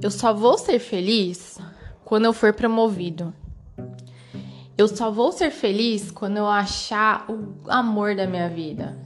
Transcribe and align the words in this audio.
Eu 0.00 0.12
só 0.12 0.32
vou 0.32 0.56
ser 0.56 0.78
feliz 0.78 1.58
quando 2.04 2.26
eu 2.26 2.32
for 2.32 2.52
promovido. 2.52 3.34
Eu 4.76 4.86
só 4.86 5.10
vou 5.10 5.32
ser 5.32 5.50
feliz 5.50 6.12
quando 6.12 6.36
eu 6.36 6.46
achar 6.46 7.28
o 7.28 7.68
amor 7.68 8.14
da 8.14 8.24
minha 8.24 8.48
vida. 8.48 8.96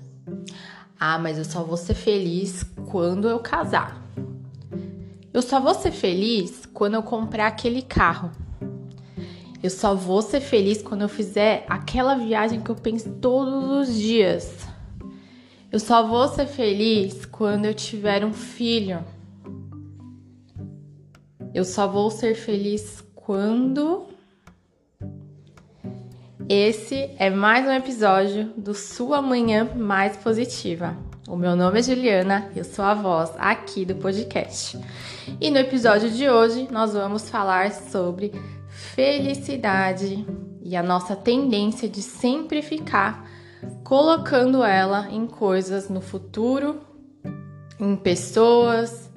Ah, 1.01 1.19
mas 1.19 1.39
eu 1.39 1.47
só 1.47 1.65
vou 1.65 1.79
ser 1.79 1.95
feliz 1.95 2.63
quando 2.91 3.27
eu 3.27 3.39
casar. 3.39 4.03
Eu 5.33 5.41
só 5.41 5.59
vou 5.59 5.73
ser 5.73 5.93
feliz 5.93 6.67
quando 6.67 6.95
eu 6.95 7.03
comprar 7.03 7.47
aquele 7.47 7.81
carro. 7.81 8.31
Eu 9.63 9.71
só 9.71 9.95
vou 9.95 10.21
ser 10.21 10.41
feliz 10.41 10.83
quando 10.83 11.03
eu 11.03 11.09
fizer 11.09 11.65
aquela 11.71 12.17
viagem 12.17 12.61
que 12.61 12.71
eu 12.71 12.77
penso 12.77 13.09
todos 13.15 13.89
os 13.89 13.95
dias. 13.95 14.69
Eu 15.71 15.81
só 15.81 16.07
vou 16.07 16.29
ser 16.29 16.47
feliz 16.47 17.25
quando 17.25 17.65
eu 17.65 17.73
tiver 17.73 18.27
um 18.27 18.35
filho. 18.35 19.03
Eu 21.55 21.67
só 21.67 21.87
vou 21.87 22.11
ser 22.11 22.35
feliz 22.35 23.05
quando. 23.15 24.07
Esse 26.49 27.11
é 27.19 27.29
mais 27.29 27.67
um 27.67 27.73
episódio 27.73 28.53
do 28.57 28.73
Sua 28.73 29.21
Manhã 29.21 29.69
Mais 29.77 30.17
Positiva. 30.17 30.97
O 31.29 31.37
meu 31.37 31.55
nome 31.55 31.79
é 31.79 31.83
Juliana, 31.83 32.51
eu 32.57 32.65
sou 32.65 32.85
a 32.85 32.95
voz 32.95 33.33
aqui 33.37 33.85
do 33.85 33.95
podcast. 33.97 34.79
E 35.39 35.51
no 35.51 35.59
episódio 35.59 36.11
de 36.11 36.29
hoje 36.29 36.69
nós 36.71 36.95
vamos 36.95 37.29
falar 37.29 37.71
sobre 37.71 38.33
felicidade 38.69 40.27
e 40.63 40.75
a 40.75 40.83
nossa 40.83 41.15
tendência 41.15 41.87
de 41.87 42.01
sempre 42.01 42.63
ficar 42.63 43.29
colocando 43.85 44.65
ela 44.65 45.07
em 45.11 45.27
coisas 45.27 45.91
no 45.91 46.01
futuro, 46.01 46.81
em 47.79 47.95
pessoas, 47.95 49.11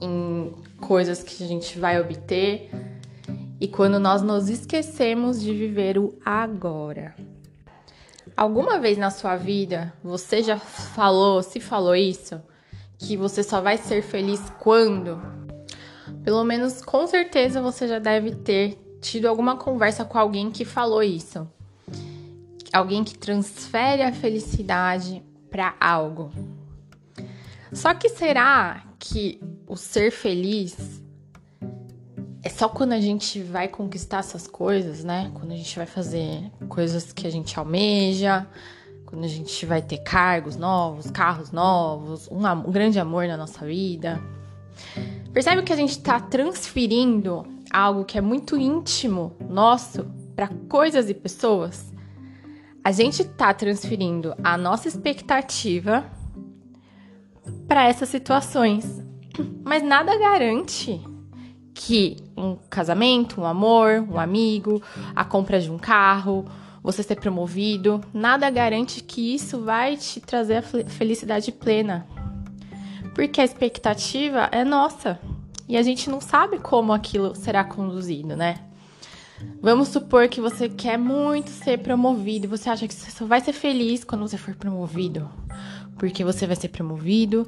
em 0.00 0.52
coisas 0.86 1.22
que 1.22 1.42
a 1.42 1.46
gente 1.46 1.78
vai 1.78 1.98
obter 1.98 2.70
e 3.58 3.66
quando 3.66 3.98
nós 3.98 4.20
nos 4.20 4.50
esquecemos 4.50 5.40
de 5.40 5.52
viver 5.54 5.96
o 5.98 6.14
agora. 6.22 7.14
Alguma 8.36 8.78
vez 8.78 8.98
na 8.98 9.10
sua 9.10 9.34
vida 9.36 9.94
você 10.02 10.42
já 10.42 10.58
falou, 10.58 11.42
se 11.42 11.58
falou 11.58 11.96
isso, 11.96 12.38
que 12.98 13.16
você 13.16 13.42
só 13.42 13.62
vai 13.62 13.78
ser 13.78 14.02
feliz 14.02 14.40
quando? 14.60 15.22
Pelo 16.22 16.44
menos 16.44 16.82
com 16.82 17.06
certeza 17.06 17.62
você 17.62 17.88
já 17.88 17.98
deve 17.98 18.32
ter 18.32 18.78
tido 19.00 19.26
alguma 19.26 19.56
conversa 19.56 20.04
com 20.04 20.18
alguém 20.18 20.50
que 20.50 20.66
falou 20.66 21.02
isso. 21.02 21.48
Alguém 22.72 23.02
que 23.02 23.16
transfere 23.16 24.02
a 24.02 24.12
felicidade 24.12 25.22
para 25.50 25.74
algo. 25.80 26.30
Só 27.72 27.94
que 27.94 28.08
será 28.08 28.82
que 29.04 29.38
o 29.66 29.76
ser 29.76 30.10
feliz 30.10 31.02
é 32.42 32.48
só 32.48 32.68
quando 32.68 32.92
a 32.92 33.00
gente 33.00 33.42
vai 33.42 33.68
conquistar 33.68 34.18
essas 34.18 34.46
coisas, 34.46 35.04
né? 35.04 35.30
Quando 35.34 35.52
a 35.52 35.56
gente 35.56 35.76
vai 35.76 35.86
fazer 35.86 36.50
coisas 36.68 37.12
que 37.12 37.26
a 37.26 37.30
gente 37.30 37.58
almeja, 37.58 38.46
quando 39.04 39.24
a 39.24 39.28
gente 39.28 39.66
vai 39.66 39.82
ter 39.82 39.98
cargos 39.98 40.56
novos, 40.56 41.10
carros 41.10 41.50
novos, 41.50 42.28
um, 42.30 42.46
um 42.46 42.72
grande 42.72 42.98
amor 42.98 43.26
na 43.26 43.36
nossa 43.36 43.66
vida. 43.66 44.20
Percebe 45.32 45.62
que 45.62 45.72
a 45.72 45.76
gente 45.76 45.90
está 45.90 46.18
transferindo 46.18 47.46
algo 47.70 48.04
que 48.04 48.16
é 48.16 48.20
muito 48.22 48.56
íntimo 48.56 49.36
nosso 49.48 50.06
para 50.34 50.48
coisas 50.68 51.10
e 51.10 51.14
pessoas? 51.14 51.92
A 52.82 52.90
gente 52.90 53.22
está 53.22 53.52
transferindo 53.52 54.34
a 54.42 54.56
nossa 54.56 54.88
expectativa 54.88 56.04
para 57.66 57.88
essas 57.88 58.08
situações. 58.08 59.02
Mas 59.64 59.82
nada 59.82 60.16
garante 60.18 61.00
que 61.74 62.16
um 62.36 62.56
casamento, 62.70 63.40
um 63.40 63.44
amor, 63.44 64.06
um 64.08 64.18
amigo, 64.18 64.80
a 65.14 65.24
compra 65.24 65.60
de 65.60 65.70
um 65.70 65.78
carro, 65.78 66.44
você 66.82 67.02
ser 67.02 67.16
promovido, 67.16 68.00
nada 68.12 68.48
garante 68.50 69.02
que 69.02 69.34
isso 69.34 69.60
vai 69.62 69.96
te 69.96 70.20
trazer 70.20 70.56
a 70.56 70.62
felicidade 70.62 71.50
plena. 71.50 72.06
Porque 73.14 73.40
a 73.40 73.44
expectativa 73.44 74.48
é 74.52 74.64
nossa 74.64 75.18
e 75.68 75.76
a 75.76 75.82
gente 75.82 76.10
não 76.10 76.20
sabe 76.20 76.58
como 76.58 76.92
aquilo 76.92 77.34
será 77.34 77.64
conduzido, 77.64 78.36
né? 78.36 78.60
Vamos 79.60 79.88
supor 79.88 80.28
que 80.28 80.40
você 80.40 80.68
quer 80.68 80.96
muito 80.96 81.50
ser 81.50 81.78
promovido 81.78 82.48
você 82.48 82.70
acha 82.70 82.86
que 82.86 82.94
você 82.94 83.10
só 83.10 83.26
vai 83.26 83.40
ser 83.40 83.52
feliz 83.52 84.04
quando 84.04 84.26
você 84.26 84.38
for 84.38 84.54
promovido 84.54 85.28
porque 85.98 86.24
você 86.24 86.46
vai 86.46 86.56
ser 86.56 86.68
promovido 86.68 87.46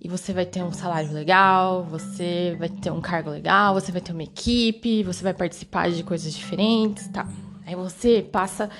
e 0.00 0.08
você 0.08 0.32
vai 0.32 0.46
ter 0.46 0.62
um 0.62 0.72
salário 0.72 1.12
legal, 1.12 1.84
você 1.84 2.56
vai 2.58 2.68
ter 2.68 2.90
um 2.90 3.00
cargo 3.00 3.30
legal, 3.30 3.74
você 3.74 3.90
vai 3.90 4.00
ter 4.00 4.12
uma 4.12 4.22
equipe, 4.22 5.02
você 5.02 5.22
vai 5.22 5.34
participar 5.34 5.90
de 5.90 6.02
coisas 6.04 6.32
diferentes, 6.32 7.08
tá? 7.08 7.26
Aí 7.66 7.74
você 7.74 8.22
passa 8.22 8.70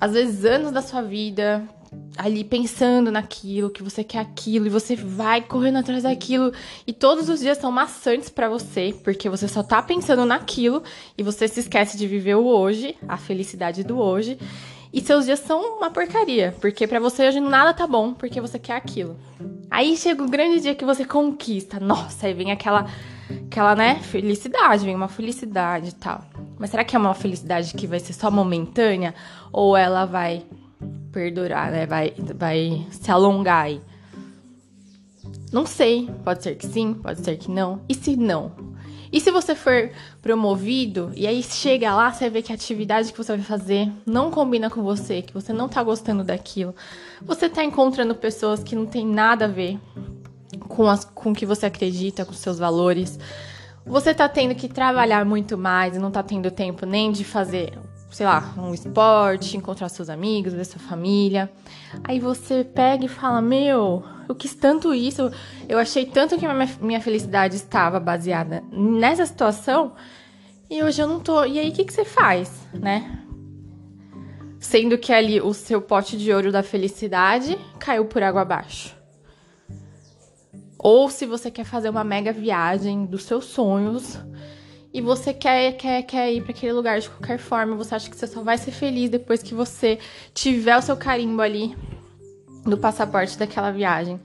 às 0.00 0.12
vezes 0.12 0.44
anos 0.44 0.72
da 0.72 0.82
sua 0.82 1.02
vida 1.02 1.62
ali 2.16 2.44
pensando 2.44 3.10
naquilo, 3.10 3.70
que 3.70 3.82
você 3.82 4.04
quer 4.04 4.18
aquilo 4.18 4.66
e 4.66 4.70
você 4.70 4.94
vai 4.94 5.40
correndo 5.40 5.78
atrás 5.78 6.02
daquilo 6.02 6.52
e 6.86 6.92
todos 6.92 7.28
os 7.28 7.40
dias 7.40 7.58
são 7.58 7.70
maçantes 7.70 8.28
para 8.28 8.48
você, 8.48 8.94
porque 9.02 9.28
você 9.28 9.48
só 9.48 9.62
tá 9.62 9.80
pensando 9.82 10.24
naquilo 10.26 10.82
e 11.16 11.22
você 11.22 11.48
se 11.48 11.60
esquece 11.60 11.96
de 11.96 12.06
viver 12.06 12.36
o 12.36 12.46
hoje, 12.46 12.96
a 13.08 13.16
felicidade 13.16 13.84
do 13.84 13.98
hoje. 13.98 14.38
E 14.92 15.00
seus 15.00 15.26
dias 15.26 15.40
são 15.40 15.76
uma 15.78 15.90
porcaria, 15.90 16.54
porque 16.60 16.86
para 16.86 16.98
você 16.98 17.28
hoje 17.28 17.40
nada 17.40 17.74
tá 17.74 17.86
bom, 17.86 18.14
porque 18.14 18.40
você 18.40 18.58
quer 18.58 18.74
aquilo. 18.74 19.16
Aí 19.70 19.96
chega 19.96 20.22
o 20.22 20.28
grande 20.28 20.60
dia 20.60 20.74
que 20.74 20.84
você 20.84 21.04
conquista. 21.04 21.78
Nossa, 21.78 22.26
aí 22.26 22.34
vem 22.34 22.50
aquela 22.50 22.86
aquela, 23.46 23.74
né, 23.74 23.96
felicidade, 23.96 24.84
vem 24.84 24.94
uma 24.94 25.08
felicidade 25.08 25.90
e 25.90 25.94
tal. 25.94 26.24
Mas 26.58 26.70
será 26.70 26.84
que 26.84 26.96
é 26.96 26.98
uma 26.98 27.14
felicidade 27.14 27.74
que 27.74 27.86
vai 27.86 28.00
ser 28.00 28.12
só 28.12 28.30
momentânea 28.30 29.14
ou 29.52 29.76
ela 29.76 30.06
vai 30.06 30.44
perdurar, 31.12 31.70
né? 31.70 31.86
Vai 31.86 32.14
vai 32.34 32.86
se 32.90 33.10
alongar 33.10 33.64
aí? 33.64 33.80
Não 35.52 35.66
sei, 35.66 36.10
pode 36.24 36.42
ser 36.42 36.56
que 36.56 36.66
sim, 36.66 36.94
pode 36.94 37.24
ser 37.24 37.36
que 37.36 37.50
não. 37.50 37.80
E 37.88 37.94
se 37.94 38.16
não? 38.16 38.52
E 39.12 39.20
se 39.20 39.30
você 39.30 39.54
for 39.54 39.90
promovido 40.20 41.10
e 41.14 41.26
aí 41.26 41.42
chega 41.42 41.94
lá, 41.94 42.12
você 42.12 42.28
vê 42.28 42.42
que 42.42 42.52
a 42.52 42.54
atividade 42.54 43.12
que 43.12 43.18
você 43.18 43.36
vai 43.36 43.44
fazer 43.44 43.90
não 44.06 44.30
combina 44.30 44.68
com 44.68 44.82
você, 44.82 45.22
que 45.22 45.32
você 45.32 45.52
não 45.52 45.68
tá 45.68 45.82
gostando 45.82 46.22
daquilo, 46.22 46.74
você 47.22 47.48
tá 47.48 47.64
encontrando 47.64 48.14
pessoas 48.14 48.62
que 48.62 48.76
não 48.76 48.86
tem 48.86 49.06
nada 49.06 49.46
a 49.46 49.48
ver 49.48 49.78
com, 50.68 50.88
as, 50.88 51.04
com 51.04 51.30
o 51.30 51.34
que 51.34 51.46
você 51.46 51.66
acredita, 51.66 52.24
com 52.24 52.32
seus 52.32 52.58
valores. 52.58 53.18
Você 53.86 54.12
tá 54.12 54.28
tendo 54.28 54.54
que 54.54 54.68
trabalhar 54.68 55.24
muito 55.24 55.56
mais 55.56 55.96
e 55.96 55.98
não 55.98 56.10
tá 56.10 56.22
tendo 56.22 56.50
tempo 56.50 56.84
nem 56.84 57.10
de 57.10 57.24
fazer 57.24 57.72
sei 58.10 58.26
lá, 58.26 58.54
um 58.56 58.72
esporte, 58.72 59.56
encontrar 59.56 59.88
seus 59.88 60.08
amigos, 60.08 60.54
ver 60.54 60.64
sua 60.64 60.80
família. 60.80 61.50
Aí 62.04 62.18
você 62.18 62.64
pega 62.64 63.04
e 63.04 63.08
fala: 63.08 63.40
Meu, 63.40 64.02
eu 64.28 64.34
quis 64.34 64.54
tanto 64.54 64.92
isso, 64.92 65.30
eu 65.68 65.78
achei 65.78 66.04
tanto 66.04 66.36
que 66.36 66.46
minha 66.80 67.00
felicidade 67.00 67.56
estava 67.56 67.98
baseada 67.98 68.62
nessa 68.70 69.24
situação 69.24 69.94
e 70.70 70.82
hoje 70.82 71.00
eu 71.00 71.08
não 71.08 71.18
tô. 71.18 71.44
E 71.44 71.58
aí 71.58 71.70
o 71.70 71.72
que, 71.72 71.84
que 71.84 71.92
você 71.92 72.04
faz, 72.04 72.50
né? 72.74 73.24
Sendo 74.60 74.98
que 74.98 75.12
ali 75.12 75.40
o 75.40 75.54
seu 75.54 75.80
pote 75.80 76.16
de 76.16 76.32
ouro 76.32 76.52
da 76.52 76.62
felicidade 76.62 77.58
caiu 77.78 78.04
por 78.04 78.22
água 78.22 78.42
abaixo. 78.42 78.94
Ou 80.78 81.08
se 81.08 81.24
você 81.24 81.50
quer 81.50 81.64
fazer 81.64 81.88
uma 81.88 82.04
mega 82.04 82.32
viagem 82.32 83.06
dos 83.06 83.24
seus 83.24 83.46
sonhos 83.46 84.18
e 84.92 85.00
você 85.00 85.32
quer, 85.32 85.72
quer, 85.72 86.02
quer 86.02 86.32
ir 86.32 86.42
para 86.42 86.52
aquele 86.52 86.72
lugar 86.72 87.00
de 87.00 87.08
qualquer 87.08 87.38
forma, 87.38 87.74
você 87.74 87.94
acha 87.94 88.10
que 88.10 88.16
você 88.16 88.26
só 88.26 88.42
vai 88.42 88.58
ser 88.58 88.70
feliz 88.72 89.08
depois 89.10 89.42
que 89.42 89.54
você 89.54 89.98
tiver 90.34 90.76
o 90.76 90.82
seu 90.82 90.96
carimbo 90.96 91.40
ali 91.40 91.74
no 92.68 92.78
passaporte 92.78 93.38
daquela 93.38 93.70
viagem. 93.70 94.20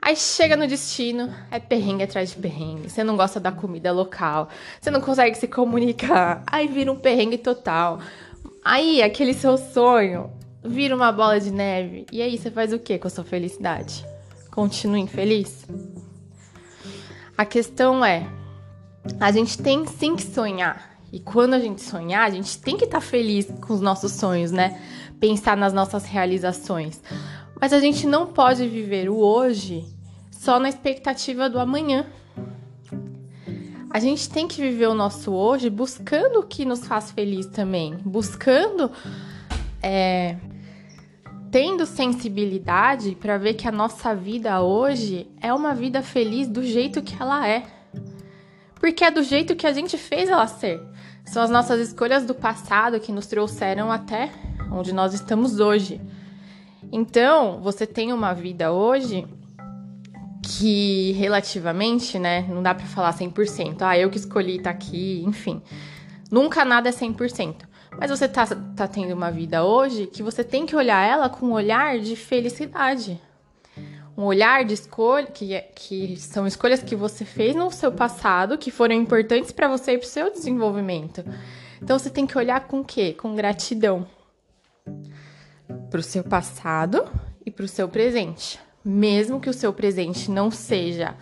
Aí 0.00 0.14
chega 0.14 0.56
no 0.56 0.66
destino, 0.66 1.34
é 1.50 1.58
perrengue 1.58 2.04
atrás 2.04 2.30
de 2.30 2.36
perrengue. 2.36 2.88
Você 2.88 3.02
não 3.02 3.16
gosta 3.16 3.40
da 3.40 3.50
comida 3.50 3.92
local, 3.92 4.48
você 4.80 4.90
não 4.90 5.00
consegue 5.00 5.36
se 5.36 5.48
comunicar, 5.48 6.42
aí 6.46 6.68
vira 6.68 6.92
um 6.92 6.96
perrengue 6.96 7.38
total. 7.38 8.00
Aí 8.64 9.02
aquele 9.02 9.32
seu 9.32 9.56
sonho 9.56 10.30
vira 10.62 10.94
uma 10.94 11.10
bola 11.10 11.40
de 11.40 11.50
neve. 11.50 12.06
E 12.12 12.20
aí 12.20 12.36
você 12.36 12.50
faz 12.50 12.72
o 12.72 12.78
que 12.78 12.98
com 12.98 13.06
a 13.06 13.10
sua 13.10 13.24
felicidade? 13.24 14.04
Continua 14.50 14.98
infeliz? 14.98 15.66
A 17.36 17.44
questão 17.44 18.04
é, 18.04 18.26
a 19.20 19.30
gente 19.30 19.58
tem 19.58 19.86
sim 19.86 20.16
que 20.16 20.22
sonhar. 20.22 20.96
E 21.12 21.20
quando 21.20 21.54
a 21.54 21.60
gente 21.60 21.82
sonhar, 21.82 22.26
a 22.26 22.30
gente 22.30 22.58
tem 22.58 22.76
que 22.76 22.84
estar 22.84 22.98
tá 22.98 23.04
feliz 23.04 23.46
com 23.60 23.72
os 23.72 23.80
nossos 23.80 24.12
sonhos, 24.12 24.50
né? 24.50 24.80
Pensar 25.20 25.56
nas 25.56 25.72
nossas 25.72 26.04
realizações. 26.04 27.00
Mas 27.60 27.72
a 27.72 27.80
gente 27.80 28.06
não 28.06 28.26
pode 28.26 28.68
viver 28.68 29.08
o 29.08 29.16
hoje 29.16 29.84
só 30.30 30.60
na 30.60 30.68
expectativa 30.68 31.48
do 31.48 31.58
amanhã. 31.58 32.06
A 33.90 33.98
gente 33.98 34.28
tem 34.28 34.46
que 34.46 34.60
viver 34.60 34.88
o 34.88 34.94
nosso 34.94 35.32
hoje 35.32 35.70
buscando 35.70 36.40
o 36.40 36.42
que 36.42 36.66
nos 36.66 36.86
faz 36.86 37.10
feliz 37.10 37.46
também, 37.46 37.96
buscando, 38.04 38.90
é, 39.82 40.36
tendo 41.50 41.86
sensibilidade 41.86 43.14
para 43.14 43.38
ver 43.38 43.54
que 43.54 43.66
a 43.66 43.72
nossa 43.72 44.14
vida 44.14 44.60
hoje 44.60 45.26
é 45.40 45.52
uma 45.54 45.74
vida 45.74 46.02
feliz 46.02 46.46
do 46.46 46.62
jeito 46.62 47.00
que 47.00 47.16
ela 47.20 47.48
é. 47.48 47.62
porque 48.78 49.02
é 49.02 49.10
do 49.10 49.22
jeito 49.22 49.56
que 49.56 49.66
a 49.66 49.72
gente 49.72 49.96
fez 49.96 50.28
ela 50.28 50.46
ser. 50.46 50.80
São 51.24 51.42
as 51.42 51.50
nossas 51.50 51.80
escolhas 51.80 52.24
do 52.24 52.34
passado 52.34 53.00
que 53.00 53.10
nos 53.10 53.26
trouxeram 53.26 53.90
até 53.90 54.30
onde 54.70 54.92
nós 54.92 55.14
estamos 55.14 55.58
hoje. 55.58 56.00
Então, 56.92 57.60
você 57.60 57.86
tem 57.86 58.12
uma 58.12 58.32
vida 58.32 58.72
hoje 58.72 59.26
que 60.42 61.12
relativamente, 61.12 62.18
né, 62.18 62.46
não 62.48 62.62
dá 62.62 62.74
para 62.74 62.86
falar 62.86 63.12
100%. 63.12 63.78
Ah, 63.80 63.98
eu 63.98 64.08
que 64.08 64.16
escolhi 64.16 64.56
estar 64.56 64.72
tá 64.72 64.76
aqui, 64.76 65.22
enfim. 65.26 65.60
Nunca 66.30 66.64
nada 66.64 66.88
é 66.88 66.92
100%. 66.92 67.66
Mas 67.98 68.10
você 68.10 68.28
tá, 68.28 68.46
tá 68.76 68.86
tendo 68.86 69.12
uma 69.12 69.30
vida 69.30 69.64
hoje 69.64 70.06
que 70.06 70.22
você 70.22 70.44
tem 70.44 70.66
que 70.66 70.76
olhar 70.76 71.04
ela 71.04 71.28
com 71.28 71.46
um 71.46 71.52
olhar 71.52 71.98
de 71.98 72.14
felicidade. 72.14 73.20
Um 74.16 74.24
olhar 74.24 74.64
de 74.64 74.74
escolha, 74.74 75.26
que, 75.26 75.54
é, 75.54 75.60
que 75.60 76.16
são 76.16 76.46
escolhas 76.46 76.82
que 76.82 76.96
você 76.96 77.24
fez 77.24 77.54
no 77.54 77.70
seu 77.70 77.92
passado, 77.92 78.56
que 78.56 78.70
foram 78.70 78.94
importantes 78.94 79.52
para 79.52 79.68
você 79.68 79.92
e 79.92 79.98
para 79.98 80.06
o 80.06 80.08
seu 80.08 80.32
desenvolvimento. 80.32 81.24
Então 81.82 81.98
você 81.98 82.08
tem 82.08 82.26
que 82.26 82.36
olhar 82.38 82.60
com 82.66 82.80
o 82.80 82.84
quê? 82.84 83.12
Com 83.12 83.34
gratidão. 83.34 84.06
Para 85.90 86.00
o 86.00 86.02
seu 86.02 86.24
passado 86.24 87.04
e 87.44 87.50
para 87.50 87.64
o 87.64 87.68
seu 87.68 87.88
presente. 87.88 88.58
Mesmo 88.84 89.40
que 89.40 89.50
o 89.50 89.54
seu 89.54 89.72
presente 89.72 90.30
não 90.30 90.50
seja 90.50 91.16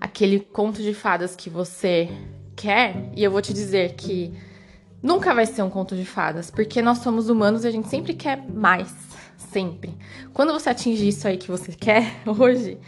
aquele 0.00 0.40
conto 0.40 0.82
de 0.82 0.94
fadas 0.94 1.36
que 1.36 1.50
você 1.50 2.08
quer, 2.56 3.10
e 3.14 3.24
eu 3.24 3.30
vou 3.30 3.42
te 3.42 3.52
dizer 3.52 3.94
que 3.94 4.32
nunca 5.02 5.34
vai 5.34 5.46
ser 5.46 5.62
um 5.62 5.70
conto 5.70 5.96
de 5.96 6.04
fadas, 6.04 6.50
porque 6.50 6.82
nós 6.82 6.98
somos 6.98 7.28
humanos 7.28 7.64
e 7.64 7.68
a 7.68 7.70
gente 7.70 7.88
sempre 7.88 8.14
quer 8.14 8.42
mais. 8.48 8.94
Sempre. 9.36 9.96
Quando 10.32 10.52
você 10.52 10.70
atingir 10.70 11.08
isso 11.08 11.26
aí 11.26 11.36
que 11.36 11.50
você 11.50 11.72
quer 11.76 12.20
hoje, 12.26 12.78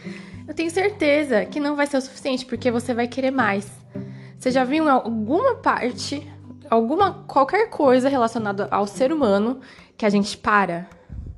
eu 0.47 0.53
tenho 0.53 0.69
certeza 0.69 1.45
que 1.45 1.59
não 1.59 1.75
vai 1.75 1.87
ser 1.87 1.97
o 1.97 2.01
suficiente, 2.01 2.45
porque 2.45 2.69
você 2.71 2.93
vai 2.93 3.07
querer 3.07 3.31
mais. 3.31 3.69
Você 4.37 4.51
já 4.51 4.63
viu 4.63 4.87
alguma 4.89 5.55
parte, 5.55 6.29
alguma 6.69 7.23
qualquer 7.27 7.69
coisa 7.69 8.09
relacionada 8.09 8.67
ao 8.69 8.85
ser 8.85 9.11
humano 9.11 9.61
que 9.97 10.05
a 10.05 10.09
gente 10.09 10.37
para? 10.37 10.87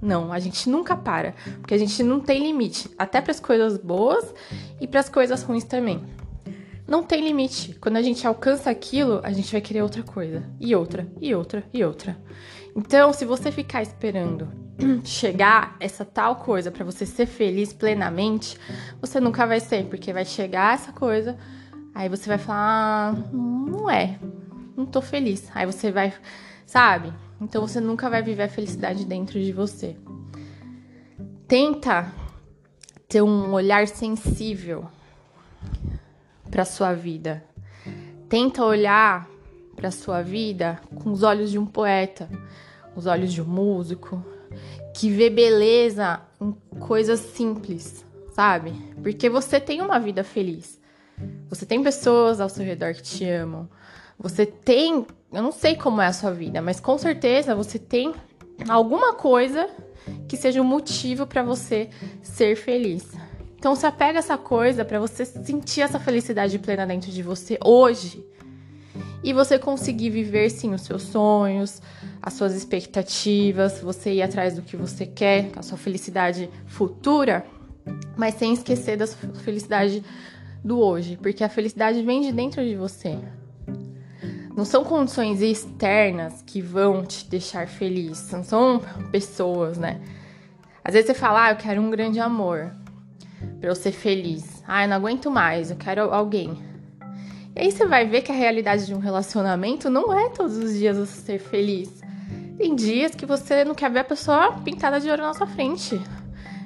Não, 0.02 0.32
a 0.32 0.40
gente 0.40 0.70
nunca 0.70 0.96
para, 0.96 1.34
porque 1.60 1.74
a 1.74 1.78
gente 1.78 2.04
não 2.04 2.20
tem 2.20 2.44
limite, 2.44 2.90
até 2.98 3.22
para 3.22 3.32
as 3.32 3.40
coisas 3.40 3.78
boas 3.78 4.34
e 4.80 4.88
para 4.88 5.00
as 5.00 5.10
coisas 5.10 5.42
ruins 5.44 5.64
também. 5.64 6.04
Não 6.88 7.02
tem 7.02 7.24
limite. 7.24 7.76
Quando 7.82 7.98
a 7.98 8.02
gente 8.02 8.28
alcança 8.28 8.70
aquilo, 8.70 9.20
a 9.24 9.32
gente 9.32 9.52
vai 9.52 9.62
querer 9.62 9.82
outra 9.82 10.04
coisa, 10.04 10.44
e 10.60 10.76
outra, 10.76 11.08
e 11.20 11.34
outra, 11.34 11.64
e 11.74 11.84
outra. 11.84 12.16
Então, 12.76 13.12
se 13.14 13.26
você 13.26 13.52
ficar 13.52 13.82
esperando 13.82 14.48
chegar 15.04 15.76
essa 15.80 16.06
tal 16.06 16.36
coisa 16.36 16.70
para 16.70 16.86
você 16.86 17.06
ser 17.06 17.26
feliz 17.26 17.74
plenamente, 17.74 18.58
você 19.02 19.20
nunca 19.20 19.48
vai 19.48 19.60
ser, 19.60 19.86
porque 19.86 20.14
vai 20.14 20.26
chegar 20.26 20.76
essa 20.76 20.92
coisa, 20.92 21.38
aí 21.94 22.10
você 22.10 22.28
vai 22.28 22.38
falar: 22.38 22.60
ah, 22.60 23.14
não 23.34 23.90
é, 23.90 24.20
não 24.76 24.86
tô 24.86 25.02
feliz. 25.02 25.50
Aí 25.56 25.66
você 25.66 25.92
vai, 25.92 26.14
sabe? 26.66 27.12
Então 27.40 27.62
você 27.66 27.80
nunca 27.80 28.10
vai 28.10 28.22
viver 28.22 28.44
a 28.44 28.50
felicidade 28.50 29.06
dentro 29.06 29.40
de 29.40 29.52
você. 29.52 29.96
Tenta 31.48 32.12
ter 33.08 33.22
um 33.22 33.54
olhar 33.54 33.88
sensível 33.88 34.86
para 36.50 36.66
sua 36.66 36.94
vida. 36.94 37.44
Tenta 38.30 38.64
olhar 38.64 39.30
para 39.76 39.92
sua 39.92 40.22
vida 40.22 40.80
com 40.96 41.12
os 41.12 41.22
olhos 41.22 41.52
de 41.52 41.60
um 41.60 41.66
poeta, 41.66 42.30
os 42.96 43.06
olhos 43.06 43.32
de 43.34 43.42
um 43.42 43.46
músico 43.46 44.24
que 44.94 45.10
vê 45.10 45.30
beleza 45.30 46.22
em 46.40 46.54
coisas 46.80 47.20
simples, 47.20 48.06
sabe? 48.32 48.72
Porque 49.04 49.30
você 49.30 49.60
tem 49.60 49.82
uma 49.82 50.00
vida 50.00 50.24
feliz. 50.24 50.80
Você 51.50 51.66
tem 51.66 51.84
pessoas 51.84 52.40
ao 52.40 52.50
seu 52.50 52.64
redor 52.66 52.94
que 52.94 53.02
te 53.02 53.26
amam. 53.26 53.70
Você 54.18 54.46
tem, 54.46 55.06
eu 55.32 55.42
não 55.42 55.52
sei 55.52 55.76
como 55.76 56.02
é 56.02 56.08
a 56.08 56.14
sua 56.14 56.32
vida, 56.32 56.62
mas 56.62 56.80
com 56.80 56.98
certeza 56.98 57.56
você 57.56 57.78
tem 57.78 58.14
alguma 58.70 59.14
coisa 59.14 59.70
que 60.28 60.38
seja 60.38 60.62
um 60.62 60.66
motivo 60.66 61.26
para 61.26 61.44
você 61.44 61.90
ser 62.22 62.56
feliz. 62.56 63.12
Então 63.58 63.76
se 63.76 63.86
apega 63.86 64.20
a 64.20 64.22
essa 64.22 64.38
coisa 64.38 64.86
para 64.86 65.00
você 65.00 65.26
sentir 65.26 65.82
essa 65.82 66.00
felicidade 66.00 66.58
plena 66.60 66.86
dentro 66.86 67.12
de 67.12 67.24
você 67.24 67.58
hoje. 67.64 68.26
E 69.24 69.34
você 69.34 69.58
conseguir 69.58 70.12
viver 70.12 70.52
sim 70.52 70.74
os 70.74 70.82
seus 70.82 71.02
sonhos, 71.02 71.82
as 72.22 72.34
suas 72.34 72.54
expectativas, 72.54 73.80
você 73.80 74.14
ir 74.14 74.22
atrás 74.22 74.56
do 74.56 74.62
que 74.62 74.78
você 74.78 75.06
quer, 75.06 75.50
a 75.56 75.64
sua 75.64 75.80
felicidade 75.80 76.48
futura, 76.68 77.44
mas 78.16 78.36
sem 78.36 78.54
esquecer 78.54 78.98
da 78.98 79.08
sua 79.08 79.30
felicidade 79.44 80.04
do 80.64 80.80
hoje, 80.80 81.18
porque 81.22 81.44
a 81.44 81.50
felicidade 81.50 82.04
vem 82.04 82.22
de 82.22 82.32
dentro 82.32 82.64
de 82.64 82.76
você. 82.76 83.18
Não 84.56 84.64
são 84.64 84.84
condições 84.84 85.42
externas 85.42 86.42
que 86.42 86.62
vão 86.62 87.04
te 87.04 87.30
deixar 87.30 87.68
feliz, 87.68 88.32
não 88.32 88.44
são 88.44 88.82
pessoas, 89.12 89.78
né? 89.78 90.00
Às 90.84 90.94
vezes 90.94 91.08
você 91.08 91.14
fala, 91.14 91.46
ah, 91.46 91.52
eu 91.52 91.58
quero 91.58 91.82
um 91.82 91.90
grande 91.90 92.20
amor 92.20 92.72
para 93.60 93.70
eu 93.70 93.76
ser 93.76 93.92
feliz. 93.92 94.64
Ah, 94.68 94.84
eu 94.84 94.90
não 94.90 94.96
aguento 94.96 95.30
mais, 95.30 95.72
eu 95.72 95.78
quero 95.78 96.14
alguém. 96.14 96.58
E 97.56 97.62
aí 97.62 97.72
você 97.72 97.86
vai 97.86 98.06
ver 98.06 98.22
que 98.22 98.32
a 98.32 98.36
realidade 98.36 98.86
de 98.86 98.94
um 98.94 99.00
relacionamento 99.00 99.90
não 99.90 100.18
é 100.18 100.30
todos 100.30 100.58
os 100.58 100.74
dias 100.74 100.98
você 100.98 101.22
ser 101.22 101.40
feliz. 101.40 102.02
Tem 102.58 102.76
dias 102.76 103.14
que 103.14 103.26
você 103.26 103.66
não 103.66 103.76
quer 103.76 103.92
ver 103.92 104.00
a 104.00 104.04
pessoa 104.04 104.54
pintada 104.64 105.00
de 105.00 105.10
ouro 105.10 105.24
na 105.24 105.34
sua 105.34 105.48
frente. 105.48 106.00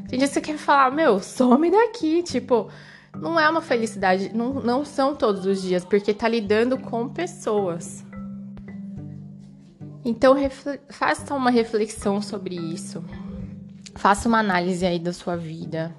Tem 0.07 0.19
dias 0.19 0.30
que 0.30 0.35
você 0.35 0.42
quer 0.42 0.57
falar, 0.57 0.92
meu, 0.92 1.19
some 1.19 1.71
daqui. 1.71 2.21
Tipo, 2.21 2.69
não 3.15 3.39
é 3.39 3.50
uma 3.50 3.61
felicidade, 3.61 4.31
não, 4.33 4.53
não 4.56 4.85
são 4.85 5.15
todos 5.15 5.45
os 5.45 5.61
dias, 5.61 5.85
porque 5.85 6.13
tá 6.13 6.27
lidando 6.27 6.77
com 6.77 7.07
pessoas. 7.09 8.06
Então, 10.03 10.35
faça 10.89 11.33
uma 11.33 11.50
reflexão 11.50 12.21
sobre 12.21 12.56
isso. 12.56 13.03
Faça 13.95 14.27
uma 14.27 14.39
análise 14.39 14.85
aí 14.85 14.97
da 14.97 15.11
sua 15.11 15.35
vida 15.35 15.94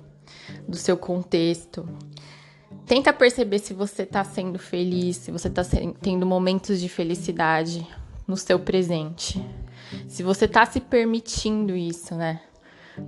do 0.66 0.76
seu 0.76 0.96
contexto. 0.96 1.88
Tenta 2.86 3.12
perceber 3.12 3.58
se 3.58 3.74
você 3.74 4.02
está 4.02 4.24
sendo 4.24 4.58
feliz, 4.58 5.16
se 5.16 5.30
você 5.30 5.48
está 5.48 5.62
tendo 6.00 6.26
momentos 6.26 6.80
de 6.80 6.88
felicidade 6.88 7.86
no 8.26 8.36
seu 8.36 8.58
presente. 8.58 9.44
Se 10.08 10.22
você 10.22 10.44
está 10.44 10.64
se 10.66 10.80
permitindo 10.80 11.76
isso, 11.76 12.14
né? 12.14 12.40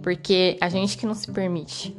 Porque 0.03 0.57
a 0.61 0.69
gente 0.69 0.97
que 0.97 1.07
não 1.07 1.15
se 1.15 1.31
permite. 1.31 1.97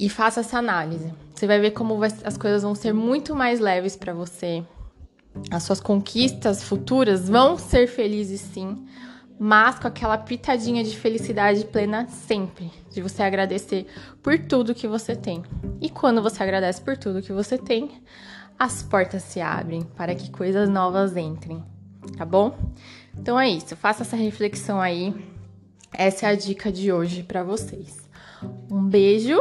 E 0.00 0.08
faça 0.08 0.40
essa 0.40 0.58
análise. 0.58 1.14
Você 1.32 1.46
vai 1.46 1.60
ver 1.60 1.70
como 1.70 1.96
vai, 1.98 2.10
as 2.24 2.36
coisas 2.36 2.62
vão 2.62 2.74
ser 2.74 2.92
muito 2.92 3.36
mais 3.36 3.60
leves 3.60 3.94
para 3.94 4.12
você. 4.12 4.64
As 5.50 5.62
suas 5.62 5.80
conquistas 5.80 6.64
futuras 6.64 7.28
vão 7.28 7.56
ser 7.56 7.86
felizes 7.86 8.40
sim 8.40 8.84
mas 9.42 9.78
com 9.78 9.88
aquela 9.88 10.18
pitadinha 10.18 10.84
de 10.84 10.94
felicidade 10.94 11.64
plena 11.64 12.06
sempre, 12.08 12.70
de 12.90 13.00
você 13.00 13.22
agradecer 13.22 13.86
por 14.22 14.38
tudo 14.38 14.74
que 14.74 14.86
você 14.86 15.16
tem. 15.16 15.42
E 15.80 15.88
quando 15.88 16.20
você 16.20 16.42
agradece 16.42 16.82
por 16.82 16.94
tudo 16.94 17.22
que 17.22 17.32
você 17.32 17.56
tem, 17.56 17.90
as 18.58 18.82
portas 18.82 19.22
se 19.22 19.40
abrem 19.40 19.80
para 19.80 20.14
que 20.14 20.30
coisas 20.30 20.68
novas 20.68 21.16
entrem, 21.16 21.64
tá 22.18 22.26
bom? 22.26 22.54
Então 23.18 23.40
é 23.40 23.48
isso, 23.48 23.74
faça 23.76 24.02
essa 24.02 24.14
reflexão 24.14 24.78
aí. 24.78 25.14
Essa 25.90 26.26
é 26.26 26.28
a 26.32 26.34
dica 26.34 26.70
de 26.70 26.92
hoje 26.92 27.22
para 27.22 27.42
vocês. 27.42 27.96
Um 28.70 28.84
beijo, 28.84 29.40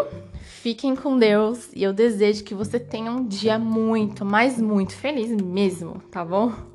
fiquem 0.60 0.96
com 0.96 1.18
Deus 1.18 1.70
e 1.74 1.84
eu 1.84 1.94
desejo 1.94 2.44
que 2.44 2.54
você 2.54 2.80
tenha 2.80 3.12
um 3.12 3.26
dia 3.26 3.58
muito, 3.58 4.26
mas 4.26 4.60
muito 4.60 4.94
feliz 4.94 5.32
mesmo, 5.32 6.02
tá 6.12 6.24
bom? 6.24 6.69